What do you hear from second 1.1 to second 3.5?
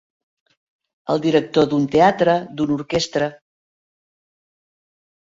El director d'un teatre, d'una orquestra.